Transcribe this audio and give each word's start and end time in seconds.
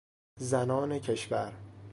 زنان 0.39 0.99
کشور 0.99 1.53